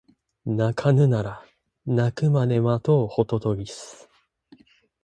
[0.47, 1.45] 鳴かぬなら
[1.85, 4.09] 鳴くまで待とうホトトギス